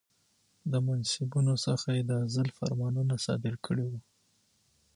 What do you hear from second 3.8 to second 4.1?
ؤ